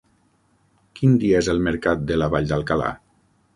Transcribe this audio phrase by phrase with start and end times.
[0.99, 2.91] Quin dia és el mercat de la Vall d'Alcalà?